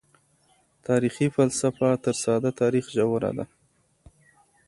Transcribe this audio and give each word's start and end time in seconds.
تاريخي 0.87 1.27
فلسفه 1.35 1.87
تر 2.03 2.15
ساده 2.23 2.51
تاريخ 2.61 2.85
ژوره 2.95 3.31
ده. 3.37 3.45